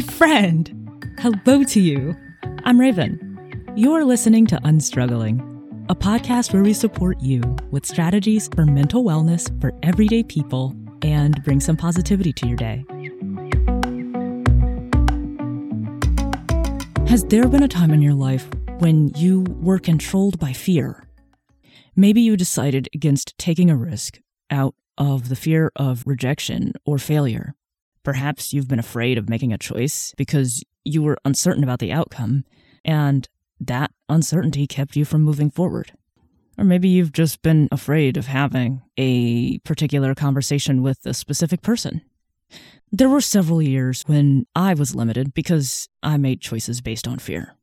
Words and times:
My 0.00 0.06
friend, 0.06 1.14
hello 1.18 1.62
to 1.62 1.78
you. 1.78 2.16
I'm 2.64 2.80
Raven. 2.80 3.74
You're 3.76 4.02
listening 4.06 4.46
to 4.46 4.56
Unstruggling, 4.64 5.40
a 5.90 5.94
podcast 5.94 6.54
where 6.54 6.62
we 6.62 6.72
support 6.72 7.20
you 7.20 7.42
with 7.70 7.84
strategies 7.84 8.48
for 8.54 8.64
mental 8.64 9.04
wellness 9.04 9.50
for 9.60 9.74
everyday 9.82 10.22
people 10.22 10.74
and 11.02 11.44
bring 11.44 11.60
some 11.60 11.76
positivity 11.76 12.32
to 12.32 12.46
your 12.46 12.56
day. 12.56 12.82
Has 17.06 17.22
there 17.24 17.46
been 17.46 17.62
a 17.62 17.68
time 17.68 17.90
in 17.90 18.00
your 18.00 18.14
life 18.14 18.48
when 18.78 19.10
you 19.16 19.42
were 19.60 19.78
controlled 19.78 20.38
by 20.38 20.54
fear? 20.54 21.06
Maybe 21.94 22.22
you 22.22 22.38
decided 22.38 22.88
against 22.94 23.36
taking 23.36 23.68
a 23.68 23.76
risk 23.76 24.18
out 24.50 24.74
of 24.96 25.28
the 25.28 25.36
fear 25.36 25.70
of 25.76 26.04
rejection 26.06 26.72
or 26.86 26.96
failure. 26.96 27.54
Perhaps 28.02 28.52
you've 28.52 28.68
been 28.68 28.78
afraid 28.78 29.18
of 29.18 29.28
making 29.28 29.52
a 29.52 29.58
choice 29.58 30.14
because 30.16 30.64
you 30.84 31.02
were 31.02 31.18
uncertain 31.24 31.62
about 31.62 31.78
the 31.78 31.92
outcome, 31.92 32.44
and 32.84 33.28
that 33.60 33.92
uncertainty 34.08 34.66
kept 34.66 34.96
you 34.96 35.04
from 35.04 35.22
moving 35.22 35.50
forward. 35.50 35.92
Or 36.56 36.64
maybe 36.64 36.88
you've 36.88 37.12
just 37.12 37.42
been 37.42 37.68
afraid 37.70 38.16
of 38.16 38.26
having 38.26 38.82
a 38.96 39.58
particular 39.60 40.14
conversation 40.14 40.82
with 40.82 41.04
a 41.06 41.14
specific 41.14 41.62
person. 41.62 42.02
There 42.92 43.08
were 43.08 43.20
several 43.20 43.62
years 43.62 44.02
when 44.06 44.46
I 44.54 44.74
was 44.74 44.94
limited 44.94 45.32
because 45.32 45.88
I 46.02 46.16
made 46.16 46.40
choices 46.40 46.80
based 46.80 47.06
on 47.06 47.18
fear. 47.18 47.54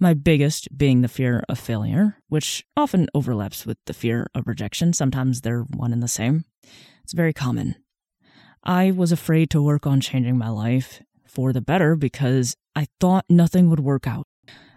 My 0.00 0.14
biggest 0.14 0.76
being 0.76 1.02
the 1.02 1.08
fear 1.08 1.44
of 1.48 1.58
failure, 1.58 2.16
which 2.28 2.64
often 2.76 3.08
overlaps 3.14 3.66
with 3.66 3.78
the 3.86 3.92
fear 3.92 4.28
of 4.34 4.46
rejection. 4.46 4.92
Sometimes 4.92 5.40
they're 5.40 5.62
one 5.62 5.92
and 5.92 6.02
the 6.02 6.08
same. 6.08 6.44
It's 7.02 7.12
very 7.12 7.32
common. 7.32 7.74
I 8.62 8.90
was 8.90 9.12
afraid 9.12 9.50
to 9.50 9.62
work 9.62 9.86
on 9.86 10.00
changing 10.00 10.38
my 10.38 10.48
life 10.48 11.02
for 11.26 11.52
the 11.52 11.60
better 11.60 11.96
because 11.96 12.56
I 12.74 12.86
thought 13.00 13.24
nothing 13.28 13.70
would 13.70 13.80
work 13.80 14.06
out. 14.06 14.26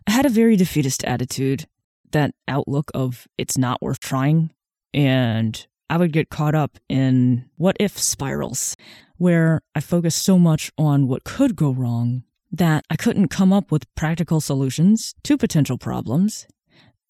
I 0.08 0.12
had 0.12 0.26
a 0.26 0.30
very 0.30 0.56
defeatist 0.56 1.04
attitude, 1.04 1.68
that 2.12 2.32
outlook 2.48 2.92
of 2.94 3.28
it's 3.38 3.58
not 3.58 3.82
worth 3.82 4.00
trying, 4.00 4.52
and 4.94 5.66
I 5.90 5.98
would 5.98 6.14
get 6.14 6.30
caught 6.30 6.56
up 6.56 6.78
in 6.90 7.50
what 7.58 7.78
if 7.80 7.98
spirals, 7.98 8.76
where 9.18 9.62
I 9.76 9.80
focused 9.80 10.24
so 10.24 10.40
much 10.40 10.72
on 10.78 11.08
what 11.08 11.24
could 11.24 11.56
go 11.56 11.72
wrong 11.72 12.24
that 12.52 12.86
I 12.90 12.96
couldn't 12.96 13.30
come 13.30 13.54
up 13.54 13.72
with 13.72 13.94
practical 13.96 14.42
solutions 14.42 15.16
to 15.24 15.38
potential 15.38 15.78
problems 15.78 16.48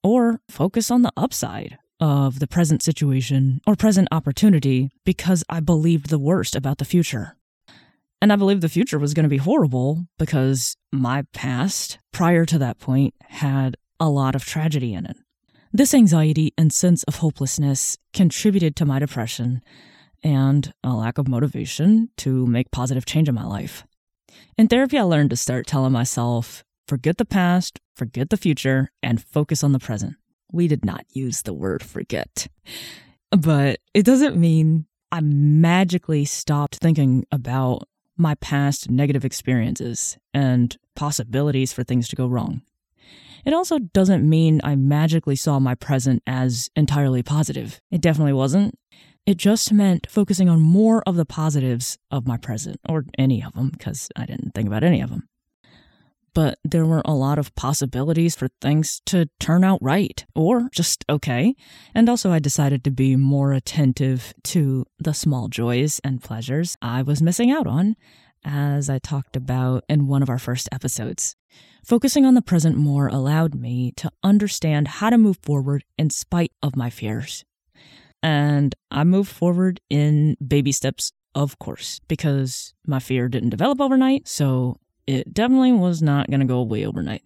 or 0.03 0.41
focus 0.49 0.91
on 0.91 1.01
the 1.01 1.13
upside 1.17 1.77
of 2.01 2.39
the 2.39 2.47
present 2.47 2.81
situation 2.81 3.61
or 3.67 3.75
present 3.75 4.07
opportunity 4.11 4.89
because 5.05 5.43
I 5.47 5.59
believed 5.59 6.09
the 6.09 6.19
worst 6.19 6.55
about 6.55 6.79
the 6.79 6.85
future. 6.85 7.37
And 8.21 8.33
I 8.33 8.35
believed 8.35 8.61
the 8.61 8.69
future 8.69 8.99
was 8.99 9.13
going 9.13 9.23
to 9.23 9.29
be 9.29 9.37
horrible 9.37 10.05
because 10.19 10.75
my 10.91 11.23
past, 11.33 11.99
prior 12.11 12.45
to 12.45 12.57
that 12.57 12.79
point, 12.79 13.13
had 13.21 13.77
a 13.99 14.09
lot 14.09 14.35
of 14.35 14.43
tragedy 14.43 14.93
in 14.93 15.05
it. 15.05 15.17
This 15.71 15.93
anxiety 15.93 16.53
and 16.57 16.73
sense 16.73 17.03
of 17.03 17.17
hopelessness 17.17 17.97
contributed 18.13 18.75
to 18.75 18.85
my 18.85 18.99
depression 18.99 19.61
and 20.23 20.73
a 20.83 20.93
lack 20.93 21.17
of 21.17 21.27
motivation 21.27 22.09
to 22.17 22.45
make 22.45 22.71
positive 22.71 23.05
change 23.05 23.29
in 23.29 23.35
my 23.35 23.45
life. 23.45 23.85
In 24.57 24.67
therapy, 24.67 24.97
I 24.97 25.03
learned 25.03 25.29
to 25.29 25.35
start 25.35 25.67
telling 25.67 25.93
myself, 25.93 26.63
forget 26.87 27.17
the 27.17 27.25
past, 27.25 27.79
forget 27.95 28.29
the 28.29 28.37
future, 28.37 28.91
and 29.01 29.23
focus 29.23 29.63
on 29.63 29.71
the 29.71 29.79
present. 29.79 30.15
We 30.51 30.67
did 30.67 30.85
not 30.85 31.05
use 31.09 31.41
the 31.41 31.53
word 31.53 31.81
forget, 31.81 32.47
but 33.31 33.79
it 33.93 34.05
doesn't 34.05 34.35
mean 34.35 34.85
I 35.11 35.21
magically 35.21 36.25
stopped 36.25 36.75
thinking 36.75 37.25
about 37.31 37.87
my 38.17 38.35
past 38.35 38.89
negative 38.89 39.25
experiences 39.25 40.17
and 40.33 40.77
possibilities 40.95 41.73
for 41.73 41.83
things 41.83 42.07
to 42.09 42.15
go 42.15 42.27
wrong. 42.27 42.61
It 43.45 43.53
also 43.53 43.79
doesn't 43.79 44.29
mean 44.29 44.61
I 44.63 44.75
magically 44.75 45.35
saw 45.35 45.59
my 45.59 45.73
present 45.75 46.21
as 46.27 46.69
entirely 46.75 47.23
positive. 47.23 47.81
It 47.89 48.01
definitely 48.01 48.33
wasn't. 48.33 48.77
It 49.25 49.37
just 49.37 49.71
meant 49.71 50.07
focusing 50.09 50.49
on 50.49 50.61
more 50.61 51.03
of 51.07 51.15
the 51.15 51.25
positives 51.25 51.97
of 52.09 52.27
my 52.27 52.37
present, 52.37 52.79
or 52.87 53.05
any 53.17 53.43
of 53.43 53.53
them, 53.53 53.69
because 53.69 54.09
I 54.15 54.25
didn't 54.25 54.53
think 54.53 54.67
about 54.67 54.83
any 54.83 55.01
of 55.01 55.09
them. 55.09 55.27
But 56.33 56.59
there 56.63 56.85
were 56.85 57.01
a 57.03 57.13
lot 57.13 57.37
of 57.37 57.53
possibilities 57.55 58.35
for 58.35 58.47
things 58.61 59.01
to 59.07 59.29
turn 59.39 59.63
out 59.63 59.79
right, 59.81 60.25
or 60.33 60.69
just 60.71 61.03
okay. 61.09 61.55
And 61.93 62.07
also, 62.07 62.31
I 62.31 62.39
decided 62.39 62.83
to 62.85 62.91
be 62.91 63.15
more 63.15 63.51
attentive 63.51 64.33
to 64.45 64.85
the 64.97 65.13
small 65.13 65.49
joys 65.49 65.99
and 66.03 66.23
pleasures 66.23 66.77
I 66.81 67.01
was 67.01 67.21
missing 67.21 67.51
out 67.51 67.67
on, 67.67 67.95
as 68.45 68.89
I 68.89 68.99
talked 68.99 69.35
about 69.35 69.83
in 69.89 70.07
one 70.07 70.23
of 70.23 70.29
our 70.29 70.39
first 70.39 70.69
episodes. 70.71 71.35
Focusing 71.83 72.25
on 72.25 72.35
the 72.35 72.41
present 72.41 72.77
more 72.77 73.07
allowed 73.07 73.55
me 73.55 73.91
to 73.97 74.11
understand 74.23 74.87
how 74.87 75.09
to 75.09 75.17
move 75.17 75.37
forward 75.41 75.83
in 75.97 76.09
spite 76.09 76.51
of 76.63 76.75
my 76.75 76.89
fears. 76.89 77.43
And 78.23 78.75
I 78.89 79.03
moved 79.03 79.31
forward 79.31 79.81
in 79.89 80.37
baby 80.45 80.71
steps, 80.71 81.11
of 81.33 81.57
course, 81.59 81.99
because 82.07 82.73
my 82.85 82.99
fear 82.99 83.27
didn't 83.27 83.49
develop 83.49 83.81
overnight. 83.81 84.27
So 84.27 84.77
it 85.07 85.33
definitely 85.33 85.73
was 85.73 86.01
not 86.01 86.29
going 86.29 86.39
to 86.39 86.45
go 86.45 86.59
away 86.59 86.85
overnight. 86.85 87.23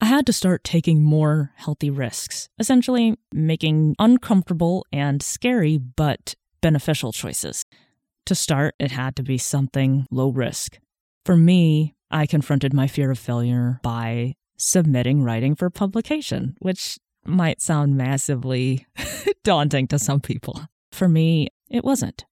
I 0.00 0.06
had 0.06 0.26
to 0.26 0.32
start 0.32 0.62
taking 0.62 1.02
more 1.02 1.52
healthy 1.56 1.90
risks, 1.90 2.48
essentially 2.58 3.16
making 3.32 3.96
uncomfortable 3.98 4.84
and 4.92 5.22
scary 5.22 5.78
but 5.78 6.34
beneficial 6.60 7.12
choices. 7.12 7.64
To 8.26 8.34
start, 8.34 8.74
it 8.78 8.90
had 8.90 9.16
to 9.16 9.22
be 9.22 9.38
something 9.38 10.06
low 10.10 10.28
risk. 10.30 10.78
For 11.24 11.36
me, 11.36 11.94
I 12.10 12.26
confronted 12.26 12.74
my 12.74 12.86
fear 12.86 13.10
of 13.10 13.18
failure 13.18 13.80
by 13.82 14.34
submitting 14.58 15.22
writing 15.22 15.54
for 15.54 15.70
publication, 15.70 16.56
which 16.58 16.98
might 17.24 17.60
sound 17.60 17.96
massively 17.96 18.86
daunting 19.44 19.86
to 19.88 19.98
some 19.98 20.20
people. 20.20 20.60
For 20.92 21.08
me, 21.08 21.48
it 21.70 21.84
wasn't. 21.84 22.24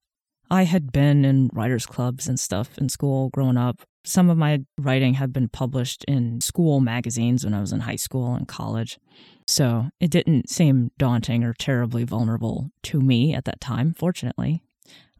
I 0.50 0.64
had 0.64 0.92
been 0.92 1.24
in 1.24 1.50
writers' 1.52 1.86
clubs 1.86 2.28
and 2.28 2.38
stuff 2.38 2.78
in 2.78 2.88
school 2.88 3.30
growing 3.30 3.56
up. 3.56 3.82
Some 4.04 4.28
of 4.28 4.36
my 4.36 4.60
writing 4.78 5.14
had 5.14 5.32
been 5.32 5.48
published 5.48 6.04
in 6.04 6.40
school 6.40 6.80
magazines 6.80 7.44
when 7.44 7.54
I 7.54 7.60
was 7.60 7.72
in 7.72 7.80
high 7.80 7.96
school 7.96 8.34
and 8.34 8.46
college. 8.46 8.98
So 9.46 9.88
it 10.00 10.10
didn't 10.10 10.50
seem 10.50 10.90
daunting 10.98 11.42
or 11.42 11.54
terribly 11.54 12.04
vulnerable 12.04 12.70
to 12.84 13.00
me 13.00 13.34
at 13.34 13.44
that 13.46 13.60
time, 13.60 13.94
fortunately. 13.94 14.62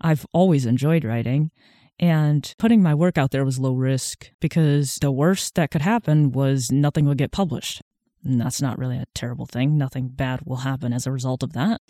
I've 0.00 0.27
always 0.33 0.67
enjoyed 0.67 1.05
writing, 1.05 1.50
and 1.99 2.55
putting 2.59 2.83
my 2.83 2.94
work 2.94 3.17
out 3.17 3.31
there 3.31 3.44
was 3.44 3.59
low 3.59 3.75
risk 3.75 4.31
because 4.41 4.97
the 4.97 5.12
worst 5.12 5.55
that 5.55 5.71
could 5.71 5.83
happen 5.83 6.33
was 6.33 6.71
nothing 6.71 7.06
would 7.06 7.19
get 7.19 7.33
published. 7.33 7.81
And 8.25 8.41
that's 8.41 8.61
not 8.61 8.78
really 8.78 8.97
a 8.97 9.06
terrible 9.15 9.47
thing. 9.47 9.78
Nothing 9.78 10.09
bad 10.09 10.41
will 10.44 10.56
happen 10.56 10.93
as 10.93 11.06
a 11.06 11.12
result 11.12 11.43
of 11.43 11.53
that. 11.53 11.81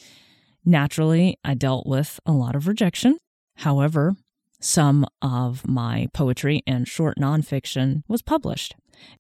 Naturally, 0.65 1.39
I 1.45 1.55
dealt 1.55 1.87
with 1.87 2.21
a 2.27 2.33
lot 2.33 2.55
of 2.55 2.67
rejection. 2.67 3.19
However, 3.59 4.17
some 4.61 5.07
of 5.21 5.67
my 5.67 6.09
poetry 6.13 6.63
and 6.67 6.89
short 6.89 7.19
nonfiction 7.19 8.03
was 8.09 8.23
published. 8.23 8.75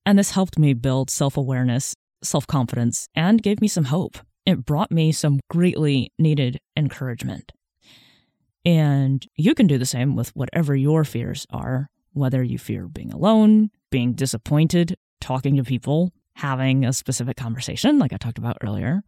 And 0.07 0.19
this 0.19 0.31
helped 0.31 0.59
me 0.59 0.75
build 0.75 1.11
self 1.11 1.37
awareness, 1.37 1.95
self 2.23 2.47
confidence, 2.47 3.09
and 3.15 3.43
gave 3.43 3.61
me 3.61 3.69
some 3.69 3.85
hope. 3.85 4.19
It 4.47 4.65
brought 4.65 4.91
me 4.91 5.13
some 5.13 5.41
greatly 5.49 6.13
needed 6.19 6.61
encouragement. 6.77 7.53
And 8.65 9.27
you 9.37 9.55
can 9.55 9.67
do 9.67 9.79
the 9.79 9.87
same 9.87 10.17
with 10.17 10.35
whatever 10.35 10.75
your 10.75 11.05
fears 11.05 11.47
are, 11.51 11.89
whether 12.13 12.43
you 12.43 12.59
fear 12.59 12.89
being 12.89 13.13
alone, 13.13 13.71
being 13.91 14.15
disappointed, 14.15 14.97
talking 15.21 15.57
to 15.57 15.65
people, 15.65 16.13
having 16.37 16.85
a 16.85 16.93
specific 16.93 17.37
conversation, 17.37 17.99
like 17.99 18.13
I 18.13 18.17
talked 18.17 18.39
about 18.39 18.59
earlier, 18.63 19.03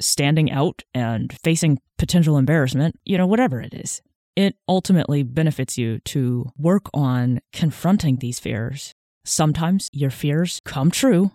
standing 0.00 0.50
out 0.50 0.82
and 0.94 1.32
facing 1.42 1.78
potential 1.98 2.36
embarrassment, 2.38 2.98
you 3.04 3.18
know, 3.18 3.26
whatever 3.26 3.60
it 3.60 3.74
is. 3.74 4.00
It 4.36 4.56
ultimately 4.68 5.22
benefits 5.22 5.78
you 5.78 6.00
to 6.00 6.50
work 6.56 6.86
on 6.92 7.40
confronting 7.52 8.16
these 8.16 8.40
fears. 8.40 8.94
Sometimes 9.24 9.88
your 9.92 10.10
fears 10.10 10.60
come 10.64 10.90
true, 10.90 11.32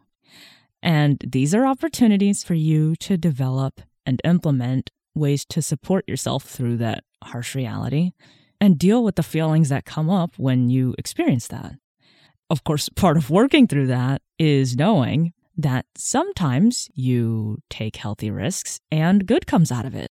and 0.84 1.18
these 1.26 1.56
are 1.56 1.66
opportunities 1.66 2.44
for 2.44 2.54
you 2.54 2.96
to 2.98 3.18
develop 3.18 3.82
and 4.06 4.22
implement 4.24 4.92
ways 5.16 5.46
to 5.46 5.62
support 5.62 6.08
yourself 6.08 6.44
through 6.44 6.78
that 6.78 7.04
harsh 7.24 7.56
reality 7.56 8.12
and 8.62 8.78
deal 8.78 9.04
with 9.04 9.16
the 9.16 9.24
feelings 9.24 9.70
that 9.70 9.86
come 9.86 10.10
up 10.10 10.34
when 10.38 10.70
you 10.70 10.94
experience 10.98 11.48
that. 11.48 11.76
Of 12.50 12.64
course, 12.64 12.90
part 12.90 13.18
of 13.18 13.30
working 13.30 13.68
through 13.68 13.88
that 13.88 14.22
is 14.38 14.76
knowing 14.76 15.34
that 15.56 15.86
sometimes 15.96 16.90
you 16.94 17.60
take 17.70 17.98
healthy 17.98 18.32
risks 18.32 18.80
and 18.92 19.26
good 19.26 19.46
comes 19.46 19.72
out 19.72 19.86
of 19.86 19.96
it, 19.96 20.09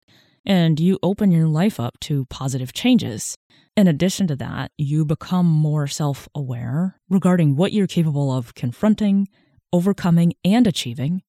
and 0.46 0.78
you 0.78 0.98
open 1.02 1.30
your 1.30 1.46
life 1.46 1.80
up 1.80 1.98
to 2.00 2.26
positive 2.26 2.72
changes. 2.72 3.36
In 3.76 3.86
addition 3.88 4.26
to 4.28 4.36
that, 4.36 4.70
you 4.78 5.04
become 5.04 5.46
more 5.46 5.86
self 5.86 6.28
aware 6.34 7.00
regarding 7.08 7.56
what 7.56 7.72
you're 7.72 7.86
capable 7.86 8.32
of 8.32 8.54
confronting, 8.54 9.28
overcoming, 9.72 10.34
and 10.44 10.66
achieving, 10.66 11.22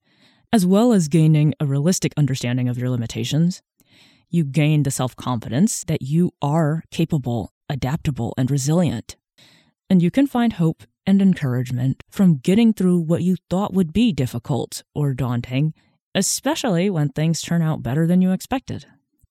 as 0.53 0.65
well 0.65 0.93
as 0.93 1.07
gaining 1.07 1.53
a 1.59 1.65
realistic 1.65 2.13
understanding 2.17 2.69
of 2.69 2.77
your 2.77 2.89
limitations. 2.89 3.61
You 4.29 4.43
gain 4.43 4.83
the 4.83 4.91
self 4.91 5.15
confidence 5.15 5.83
that 5.85 6.01
you 6.01 6.31
are 6.41 6.83
capable, 6.91 7.51
adaptable, 7.69 8.33
and 8.37 8.51
resilient. 8.51 9.15
And 9.89 10.01
you 10.01 10.11
can 10.11 10.27
find 10.27 10.53
hope 10.53 10.83
and 11.05 11.21
encouragement 11.21 12.03
from 12.09 12.37
getting 12.37 12.73
through 12.73 12.99
what 12.99 13.21
you 13.21 13.37
thought 13.49 13.73
would 13.73 13.93
be 13.93 14.11
difficult 14.11 14.83
or 14.93 15.13
daunting, 15.13 15.73
especially 16.15 16.89
when 16.89 17.09
things 17.09 17.41
turn 17.41 17.61
out 17.61 17.83
better 17.83 18.07
than 18.07 18.21
you 18.21 18.31
expected. 18.31 18.85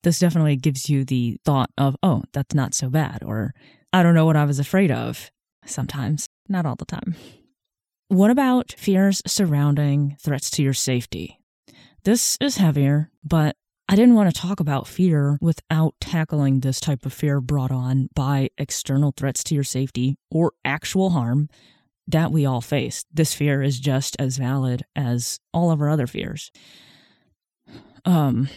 This 0.05 0.19
definitely 0.19 0.57
gives 0.57 0.91
you 0.91 1.05
the 1.05 1.39
thought 1.45 1.71
of, 1.79 1.97
oh, 2.03 2.25
that's 2.33 2.55
not 2.55 2.75
so 2.75 2.91
bad, 2.91 3.23
or 3.25 3.55
I 3.93 4.03
don't 4.03 4.15
know 4.15 4.27
what 4.27 4.37
I 4.37 4.45
was 4.45 4.59
afraid 4.59 4.91
of. 4.91 5.31
Sometimes, 5.65 6.29
not 6.47 6.67
all 6.67 6.77
the 6.77 6.85
time. 6.85 7.17
What 8.09 8.31
about 8.31 8.75
fears 8.77 9.23
surrounding 9.27 10.17
threats 10.21 10.51
to 10.51 10.63
your 10.63 10.75
safety? 10.75 11.41
This 12.05 12.37
is 12.39 12.59
heavier, 12.59 13.11
but 13.25 13.57
I 13.89 13.97
didn't 13.97 14.15
want 14.15 14.33
to 14.33 14.39
talk 14.39 14.61
about 14.61 14.87
fear 14.87 15.39
without 15.41 15.95
tackling 16.03 16.61
this 16.61 16.81
type 16.81 17.07
of 17.07 17.15
fear 17.15 17.41
brought 17.41 17.73
on 17.73 18.11
by 18.15 18.51
external 18.59 19.15
threats 19.17 19.43
to 19.45 19.55
your 19.55 19.65
safety 19.65 20.17
or 20.31 20.53
actual 20.67 21.11
harm 21.11 21.49
that 22.07 22.31
we 22.31 22.45
all 22.45 22.61
face. 22.61 23.07
This 23.11 23.33
fear 23.33 23.63
is 23.63 23.81
just 23.81 24.17
as 24.19 24.37
valid 24.37 24.85
as 24.95 25.41
all 25.55 25.71
of 25.71 25.81
our 25.81 25.89
other 25.89 26.07
fears. 26.07 26.53
Um, 28.05 28.51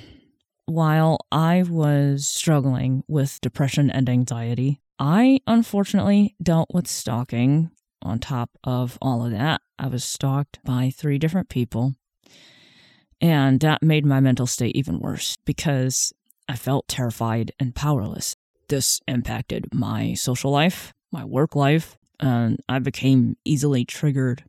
while 0.67 1.19
I 1.31 1.63
was 1.63 2.27
struggling 2.27 3.03
with 3.07 3.41
depression 3.41 3.89
and 3.89 4.07
anxiety, 4.07 4.79
I 4.99 5.39
unfortunately 5.47 6.35
dealt 6.41 6.69
with 6.71 6.87
stalking 6.87 7.71
on 8.01 8.19
top 8.19 8.51
of 8.63 8.97
all 9.01 9.25
of 9.25 9.31
that. 9.31 9.61
I 9.79 9.87
was 9.87 10.03
stalked 10.03 10.59
by 10.63 10.91
three 10.95 11.17
different 11.17 11.49
people 11.49 11.95
and 13.19 13.59
that 13.61 13.81
made 13.81 14.05
my 14.05 14.19
mental 14.19 14.47
state 14.47 14.75
even 14.75 14.99
worse 14.99 15.37
because 15.45 16.13
I 16.47 16.55
felt 16.55 16.87
terrified 16.87 17.51
and 17.59 17.73
powerless. 17.73 18.35
This 18.69 19.01
impacted 19.07 19.73
my 19.73 20.13
social 20.13 20.51
life, 20.51 20.93
my 21.11 21.25
work 21.25 21.55
life, 21.55 21.97
and 22.19 22.61
I 22.67 22.79
became 22.79 23.37
easily 23.45 23.85
triggered. 23.85 24.43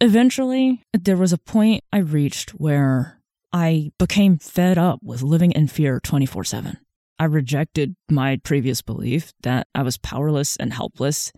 Eventually, 0.00 0.82
there 0.92 1.16
was 1.16 1.32
a 1.32 1.38
point 1.38 1.82
I 1.92 1.98
reached 1.98 2.50
where 2.50 3.17
I 3.52 3.92
became 3.98 4.38
fed 4.38 4.78
up 4.78 5.00
with 5.02 5.22
living 5.22 5.52
in 5.52 5.68
fear 5.68 6.00
24 6.00 6.44
7. 6.44 6.78
I 7.18 7.24
rejected 7.24 7.96
my 8.08 8.36
previous 8.44 8.82
belief 8.82 9.32
that 9.42 9.66
I 9.74 9.82
was 9.82 9.98
powerless 9.98 10.56
and 10.56 10.72
helpless. 10.72 11.32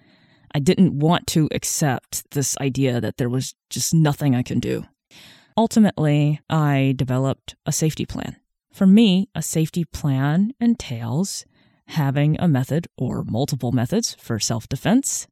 I 0.55 0.59
didn't 0.59 0.99
want 0.99 1.27
to 1.29 1.49
accept 1.53 2.25
this 2.33 2.57
idea 2.59 3.01
that 3.01 3.17
there 3.17 3.29
was 3.29 3.55
just 3.71 3.95
nothing 3.95 4.35
I 4.35 4.43
can 4.43 4.59
do. 4.59 4.85
Ultimately, 5.57 6.41
I 6.51 6.95
developed 6.97 7.55
a 7.65 7.73
safety 7.73 8.05
plan. 8.05 8.37
For 8.73 8.87
me, 8.87 9.29
a 9.35 9.43
safety 9.43 9.85
plan 9.85 10.53
entails 10.61 11.45
having 11.89 12.39
a 12.39 12.49
method 12.49 12.87
or 12.97 13.25
multiple 13.25 13.73
methods 13.73 14.15
for 14.15 14.39
self 14.39 14.69
defense 14.69 15.27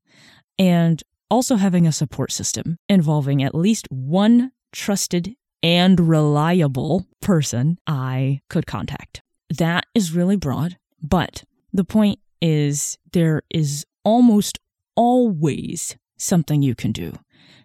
and 0.58 1.02
also 1.30 1.56
having 1.56 1.86
a 1.86 1.92
support 1.92 2.32
system 2.32 2.78
involving 2.88 3.42
at 3.42 3.54
least 3.54 3.86
one 3.90 4.52
trusted 4.72 5.34
and 5.62 6.08
reliable 6.08 7.06
person 7.20 7.78
I 7.86 8.40
could 8.48 8.66
contact. 8.66 9.22
That 9.56 9.86
is 9.94 10.12
really 10.12 10.36
broad, 10.36 10.76
but 11.02 11.44
the 11.72 11.84
point 11.84 12.20
is 12.40 12.98
there 13.12 13.42
is 13.50 13.84
almost 14.04 14.58
always 14.94 15.96
something 16.16 16.62
you 16.62 16.74
can 16.74 16.92
do 16.92 17.12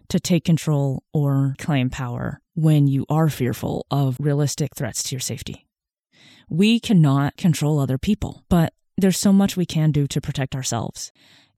to 0.08 0.20
take 0.20 0.44
control 0.44 1.02
or 1.12 1.54
claim 1.58 1.90
power 1.90 2.40
when 2.54 2.86
you 2.86 3.04
are 3.08 3.28
fearful 3.28 3.86
of 3.90 4.16
realistic 4.20 4.74
threats 4.74 5.02
to 5.02 5.14
your 5.14 5.20
safety. 5.20 5.66
We 6.48 6.78
cannot 6.78 7.36
control 7.36 7.78
other 7.78 7.98
people, 7.98 8.44
but 8.48 8.74
there's 8.96 9.18
so 9.18 9.32
much 9.32 9.56
we 9.56 9.66
can 9.66 9.90
do 9.90 10.06
to 10.06 10.20
protect 10.20 10.54
ourselves. 10.54 11.10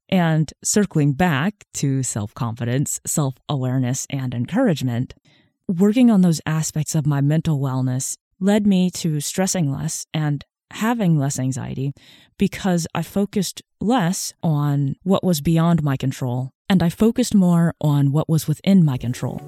And 0.09 0.51
circling 0.63 1.13
back 1.13 1.65
to 1.75 2.01
self 2.01 2.33
confidence, 2.33 3.01
self 3.05 3.35
awareness, 3.49 4.07
and 4.09 4.33
encouragement, 4.33 5.13
working 5.67 6.09
on 6.09 6.21
those 6.21 6.41
aspects 6.45 6.95
of 6.95 7.05
my 7.05 7.21
mental 7.21 7.59
wellness 7.59 8.17
led 8.39 8.65
me 8.65 8.89
to 8.89 9.19
stressing 9.19 9.71
less 9.71 10.05
and 10.13 10.45
having 10.71 11.17
less 11.17 11.39
anxiety 11.39 11.93
because 12.37 12.87
I 12.93 13.01
focused 13.01 13.61
less 13.79 14.33
on 14.43 14.95
what 15.03 15.23
was 15.23 15.41
beyond 15.41 15.83
my 15.83 15.97
control 15.97 16.51
and 16.69 16.83
I 16.83 16.89
focused 16.89 17.33
more 17.33 17.73
on 17.81 18.11
what 18.11 18.29
was 18.29 18.47
within 18.47 18.83
my 18.83 18.97
control. 18.97 19.41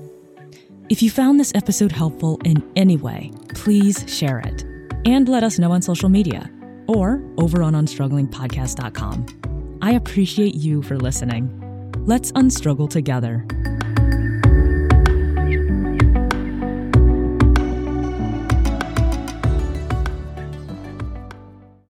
If 0.90 1.02
you 1.02 1.10
found 1.10 1.40
this 1.40 1.52
episode 1.54 1.92
helpful 1.92 2.40
in 2.44 2.64
any 2.76 2.98
way, 2.98 3.32
please 3.54 4.04
share 4.08 4.40
it 4.40 4.64
and 5.06 5.30
let 5.30 5.44
us 5.44 5.60
know 5.60 5.72
on 5.72 5.82
social 5.82 6.10
media 6.10 6.50
or 6.88 7.22
over 7.38 7.62
on 7.62 7.74
unstrugglingpodcast.com. 7.74 9.80
I 9.82 9.92
appreciate 9.92 10.56
you 10.56 10.82
for 10.82 10.98
listening. 10.98 11.56
Let's 12.06 12.32
unstruggle 12.32 12.90
together. 12.90 13.46